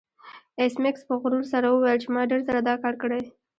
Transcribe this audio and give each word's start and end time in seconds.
ایس 0.59 0.73
میکس 0.83 1.01
په 1.07 1.13
غرور 1.21 1.43
سره 1.53 1.67
وویل 1.69 1.99
چې 2.03 2.09
ما 2.15 2.21
ډیر 2.29 2.41
ځله 2.47 2.61
دا 2.69 2.75
کار 2.83 2.95
کړی 3.01 3.21